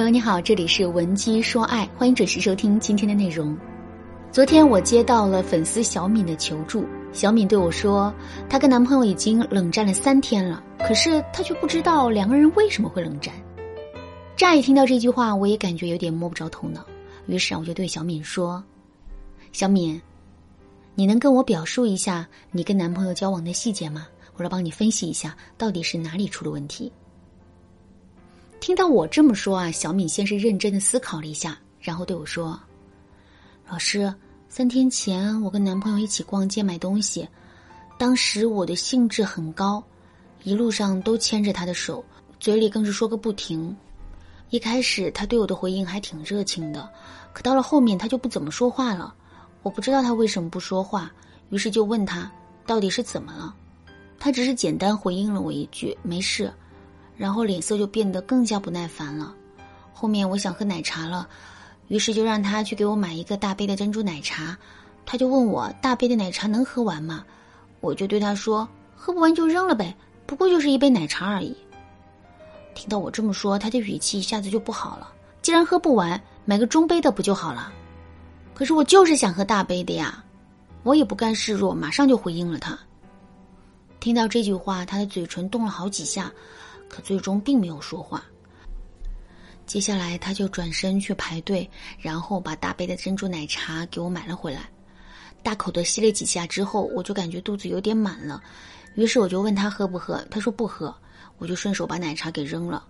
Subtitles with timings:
[0.00, 3.54] 朋友你好，这里是文姬说爱，欢迎准时收听今天的内容。
[4.32, 8.10] 昨天我接到了粉丝小敏的求助，小敏对我说，
[8.48, 13.34] 她跟男朋友已经冷战了三天了，可是她却不知道两个人为什么会冷战。
[14.36, 16.82] 乍一听到这句话，我也感觉有点摸不着头脑，
[17.26, 18.64] 于是啊，我就对小敏说
[19.52, 20.00] ：“小敏，
[20.94, 24.06] 你能跟我表述一下你跟男朋友交往的细节吗？
[24.36, 26.90] 我来帮你分析一下，到底是哪里出了问题。”
[28.60, 32.60] 听到我这么说啊，小敏先是认真的思考了一下，然后对我说
[33.66, 34.12] ：“老师，
[34.50, 37.26] 三天前我跟男朋友一起逛街买东西，
[37.98, 39.82] 当时我的兴致很高，
[40.44, 42.04] 一路上都牵着他的手，
[42.38, 43.74] 嘴里更是说个不停。
[44.50, 46.86] 一开始他对我的回应还挺热情的，
[47.32, 49.14] 可到了后面他就不怎么说话了。
[49.62, 51.10] 我不知道他为什么不说话，
[51.48, 52.30] 于是就问他
[52.66, 53.54] 到底是怎么了。
[54.18, 56.52] 他只是简单回应了我一句‘没事’。”
[57.20, 59.34] 然后脸色就变得更加不耐烦了。
[59.92, 61.28] 后面我想喝奶茶了，
[61.88, 64.56] 于是就让他去给我买一个大杯的珍珠奶茶。
[65.04, 67.22] 他就问我大杯的奶茶能喝完吗？
[67.82, 71.54] 我就对他说喝不完就扔了呗，不过就是一杯奶茶而已。
[72.74, 75.12] 听到我这么说，他的语气一下子就不好了。
[75.42, 77.70] 既然喝不完，买个中杯的不就好了？
[78.54, 80.24] 可是我就是想喝大杯的呀！
[80.84, 82.78] 我也不甘示弱，马上就回应了他。
[83.98, 86.32] 听到这句话，他的嘴唇动了好几下。
[86.90, 88.22] 可最终并没有说话。
[89.64, 94.68] 接下来，他就转身去排队，然后把大杯的珍珠奶茶给我买了回来。
[95.44, 98.42] 大口的吸了几下之后，我就感觉肚子有点满了，
[98.96, 100.92] 于是我就问他喝不喝，他说不喝，
[101.38, 102.84] 我就顺手把奶茶给扔了。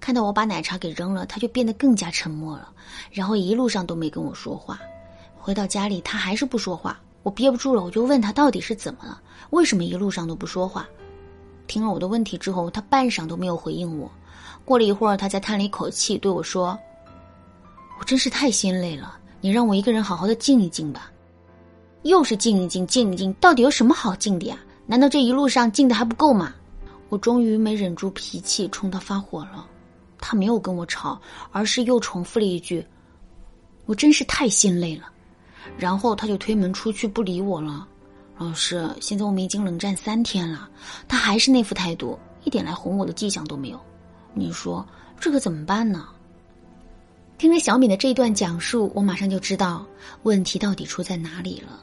[0.00, 2.72] 看到我把奶茶给扔了，他就变得更加沉默了，
[3.12, 4.78] 然后一路上都没跟我说话。
[5.38, 10.88] 回到家里，他还是不说话，我憋不住了，我就问他到底是怎么了，为什么一路上都不说话。
[11.66, 14.10] 听了我的问题之后，他半晌都没有回应我。
[14.64, 16.78] 过了一会儿，他才叹了一口气，对我说
[17.98, 21.10] ：“我真是太心累了，你让我一个人好好的静一静吧。”
[22.02, 24.58] 又是静一静，静一静，到底有什么好静的呀？
[24.86, 26.54] 难道这一路上静的还不够吗？
[27.08, 29.66] 我终于没忍住脾气，冲他发火了。
[30.18, 31.20] 他没有跟我吵，
[31.50, 32.84] 而是又重复了一句
[33.86, 35.10] ：“我真是太心累了。”
[35.78, 37.86] 然后他就推门出去，不理我了。
[38.42, 40.68] 老师，现在我们已经冷战三天了，
[41.06, 43.80] 他还是那副态度，一点来哄我的迹象都没有。
[44.34, 44.84] 你说
[45.20, 46.06] 这可怎么办呢？
[47.38, 49.86] 听了小敏的这一段讲述，我马上就知道
[50.24, 51.80] 问题到底出在哪里了。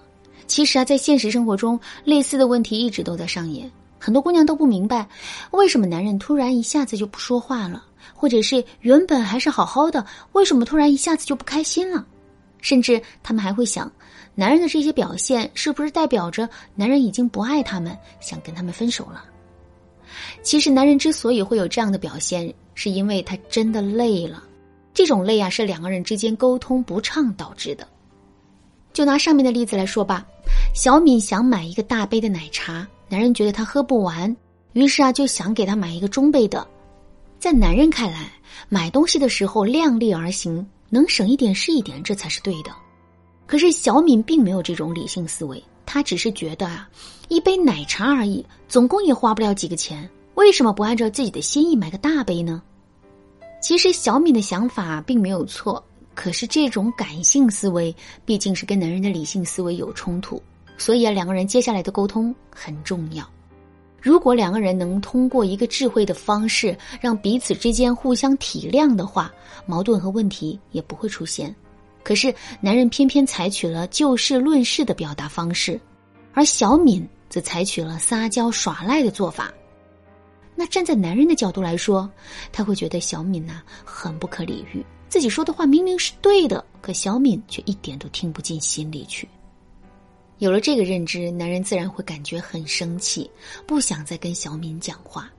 [0.47, 3.71] 其实啊，在现实生活中，类似的问题一直都在上演。
[3.97, 5.07] 很多姑娘都不明白，
[5.51, 7.83] 为什么男人突然一下子就不说话了，
[8.13, 12.05] 或者是原本还是好好的，为什么突然一下子就不开心了？
[12.61, 13.91] 甚至他们还会想。
[14.35, 19.25] 男人的这些表现是不是代表着男人已经不爱他们，想跟他们分手了？
[20.41, 24.43] 其实，男人之所以会有这样的表现，是因为他真的累了。
[24.93, 27.87] 这种累啊，是两个人之间沟通不畅导致的。
[28.91, 30.25] 就拿上面的例子来说吧，
[30.73, 34.35] 小敏想买一个大杯的奶茶，男人觉得他喝不完，
[34.73, 36.65] 于是啊，就想给他买一个中杯的。
[37.37, 38.31] 在男人看来，
[38.67, 42.71] 买东西的时候量力而行，能省一点是一点，这才是对的。
[43.45, 46.89] 可是小敏并没有这种理性思维，她只是觉得啊，
[47.29, 52.61] 一杯奶茶而已，总共也花不了几个钱，为什么不按照自己的心意买个大杯呢？
[53.61, 55.83] 其实小敏的想法并没有错，
[56.13, 60.41] 可是这种感性思维毕竟是跟男人的理性思维有冲突，
[60.77, 63.29] 所以啊，两个人接下来的沟通很重要。
[64.01, 69.31] 如果两个人能通过一个智慧的方式，让彼此之间互相体谅的话，
[69.65, 71.53] 矛盾和问题也不会出现。
[72.03, 75.79] 可是，男人偏偏采取了就事论事的表达方式，
[76.33, 79.53] 而小敏则采取了撒娇耍赖的做法。
[80.55, 82.09] 那站在男人的角度来说，
[82.51, 89.27] 他会觉得小敏呐很不可理喻，自己说的话明明是对的，可小敏却一点都听不进心里去。
[90.39, 93.29] 有了这个认知，男人自然会感觉很生气，
[93.67, 95.29] 不想再跟小敏讲话。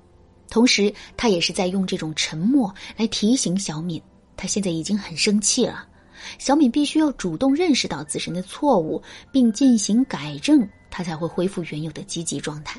[0.51, 4.01] 同时，他也是在用这种沉默来提醒小敏，
[4.37, 5.87] 他现在已经很生气了。
[6.39, 9.03] 小敏必须要主动认识到自身的错误，
[9.33, 12.79] 并进行改正，她才会恢复原有的积极状态。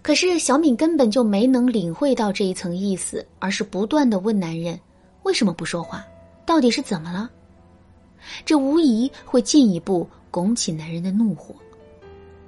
[0.00, 4.78] 可是小敏根本就没能领会到这一层意思，而是不断的问男人
[5.24, 6.06] ：“为什么不说话？
[6.46, 7.28] 到底是怎么了？”
[8.46, 11.54] 这无疑会进一步拱起男人的怒火，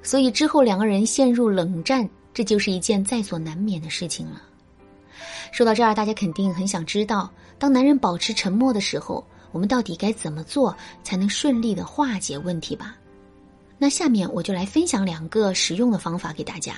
[0.02, 4.42] 所以之后两个人陷入冷战，这就是一件在所难免的事情了。
[5.52, 7.30] 说到这儿，大家肯定很想知道，
[7.60, 9.24] 当男人保持沉默的时候。
[9.52, 12.94] 我们到底该怎么做才能顺利的化解问题吧？
[13.78, 16.74] 那下面我就来分享两个实用的方法给大家。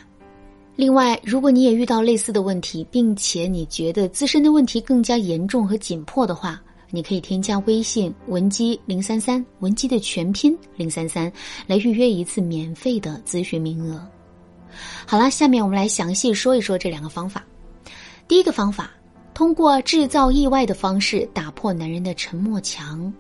[0.76, 11.30] 另外，如果你也遇到类似的问题，并且你觉得自身的问题更加严重和紧迫的话，你可以添加微信文姬零三三，文姬的全拼零三三，
[11.66, 14.00] 来预约一次免费的咨询名额。
[15.06, 17.44] 好了，下面我们来详细说一说这两个方法。
[18.26, 18.90] 第一个方法，
[19.34, 23.12] 通过制造意外的方式打破男人的沉默墙。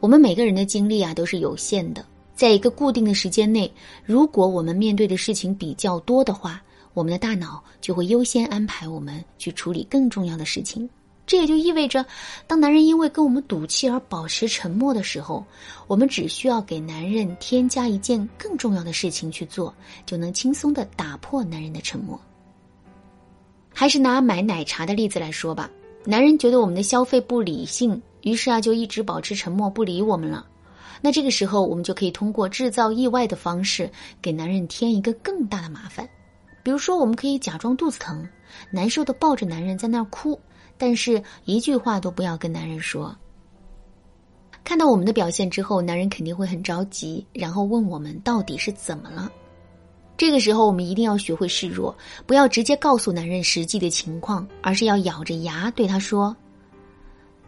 [0.00, 2.04] 我们每个人的精力啊都是有限的，
[2.34, 3.72] 在一个固定的时间内，
[4.04, 6.62] 如果我们面对的事情比较多的话，
[6.94, 10.88] 我们的大脑就会优先安排我们去处理更重要的事情。
[11.24, 12.04] 这也就意味着，
[12.46, 15.44] 当男人因为跟我们赌气而保持沉默的时候，
[15.86, 19.74] 我们只需要给男人添加一件更重要的事情去做，
[20.04, 22.20] 就能轻松的打破男人的沉默。
[23.72, 25.70] 还是拿买奶茶的例子来说吧，
[26.04, 30.46] 男人觉得我们的消费不理性，于是啊就一直保持沉默不理我们了。
[31.00, 33.90] 那这个时候，我们就可以通过制造意外的方式，
[34.20, 36.06] 给男人添一个更大的麻烦。
[36.62, 38.28] 比如说，我们可以假装肚子疼，
[38.70, 40.38] 难受的抱着男人在那儿哭，
[40.82, 43.16] 但是一句话都不要跟男人说。
[44.64, 49.30] 看到我们的表现之后，男人肯定会很着急，然后问我们到底是怎么了。
[50.16, 51.96] 这个时候，我们一定要学会示弱，
[52.26, 56.36] 不要直接告诉男人实际的情况，而是要咬着牙对他说：“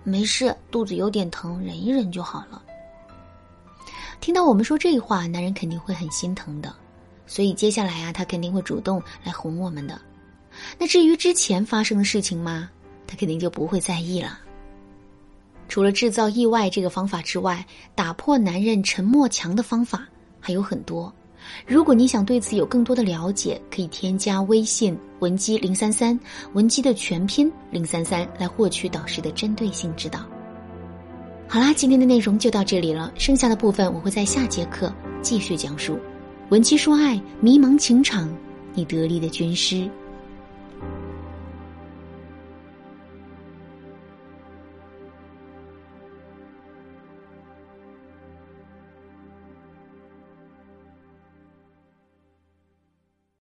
[0.04, 2.62] 没事，肚子有点疼，忍一忍就好了。”
[4.22, 6.72] 听到我们说这话，男人肯定会很心疼的。
[7.26, 10.00] 所以接下来啊，他肯定会主动来哄我们的。
[10.78, 12.70] 那至于之前发生的事情吗？
[13.06, 14.38] 他肯定就不会在意了。
[15.68, 17.64] 除了制造意外这个方法之外，
[17.94, 20.06] 打破男人沉默墙的方法
[20.38, 21.12] 还有很多。
[21.66, 26.18] 如果你想对此有更多的了解，可以添加微信文姬零三三，
[26.52, 30.20] 文姬的全拼零三三，来获取导师的针对性指导。
[31.46, 35.98] 好啦，今天的内容就到这里了，剩下的部分我会在下节课继续讲述。
[36.50, 38.34] 文姬说爱，迷茫情场，
[38.74, 39.88] 你得力的军师。